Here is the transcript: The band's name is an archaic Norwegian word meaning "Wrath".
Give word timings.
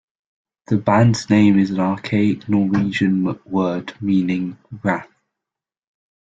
The 0.65 0.77
band's 0.77 1.29
name 1.29 1.59
is 1.59 1.69
an 1.69 1.79
archaic 1.79 2.49
Norwegian 2.49 3.37
word 3.45 3.93
meaning 4.01 4.57
"Wrath". 4.81 5.07